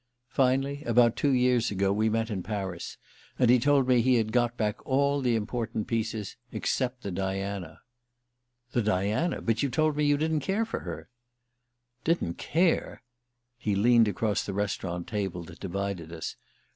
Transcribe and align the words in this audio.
Finally, 0.29 0.83
about 0.85 1.15
two 1.15 1.29
years 1.29 1.69
ago, 1.69 1.93
we 1.93 2.09
met 2.09 2.31
in 2.31 2.41
Paris, 2.41 2.97
and 3.37 3.51
he 3.51 3.59
told 3.59 3.87
me 3.87 4.01
he 4.01 4.15
had 4.15 4.31
got 4.31 4.57
back 4.57 4.83
all 4.83 5.21
the 5.21 5.35
important 5.35 5.85
pieces 5.85 6.37
except 6.51 7.03
the 7.03 7.11
Diana. 7.11 7.81
"The 8.71 8.81
Diana? 8.81 9.43
But 9.43 9.61
you 9.61 9.69
told 9.69 9.95
me 9.95 10.03
you 10.03 10.17
didn't 10.17 10.39
care 10.39 10.65
for 10.65 10.79
her." 10.79 11.11
"Didn't 12.03 12.39
care?" 12.39 13.03
He 13.59 13.75
leaned 13.75 14.07
across 14.07 14.43
the 14.43 14.55
restaurant 14.55 15.05
table 15.05 15.43
that 15.43 15.59
divided 15.59 16.11
us. 16.11 16.35